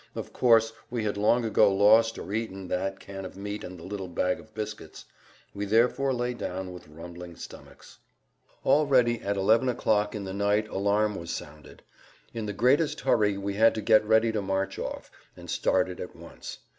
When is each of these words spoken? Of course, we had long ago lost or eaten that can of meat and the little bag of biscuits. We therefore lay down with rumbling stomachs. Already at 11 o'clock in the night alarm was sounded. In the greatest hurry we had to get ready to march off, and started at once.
Of 0.15 0.33
course, 0.33 0.73
we 0.89 1.03
had 1.03 1.15
long 1.15 1.45
ago 1.45 1.71
lost 1.71 2.17
or 2.17 2.33
eaten 2.33 2.69
that 2.69 2.99
can 2.99 3.23
of 3.23 3.37
meat 3.37 3.63
and 3.63 3.77
the 3.77 3.83
little 3.83 4.07
bag 4.07 4.39
of 4.39 4.55
biscuits. 4.55 5.05
We 5.53 5.65
therefore 5.65 6.11
lay 6.11 6.33
down 6.33 6.73
with 6.73 6.87
rumbling 6.87 7.35
stomachs. 7.35 7.99
Already 8.65 9.21
at 9.21 9.37
11 9.37 9.69
o'clock 9.69 10.15
in 10.15 10.23
the 10.23 10.33
night 10.33 10.67
alarm 10.69 11.13
was 11.13 11.29
sounded. 11.29 11.83
In 12.33 12.47
the 12.47 12.51
greatest 12.51 13.01
hurry 13.01 13.37
we 13.37 13.53
had 13.53 13.75
to 13.75 13.81
get 13.83 14.03
ready 14.03 14.31
to 14.31 14.41
march 14.41 14.79
off, 14.79 15.11
and 15.37 15.51
started 15.51 15.99
at 15.99 16.15
once. 16.15 16.57